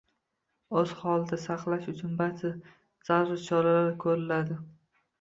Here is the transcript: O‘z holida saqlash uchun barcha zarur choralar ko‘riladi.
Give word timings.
O‘z 0.81 0.93
holida 1.01 1.39
saqlash 1.43 1.87
uchun 1.95 2.17
barcha 2.23 2.53
zarur 3.13 3.41
choralar 3.47 3.97
ko‘riladi. 4.09 4.63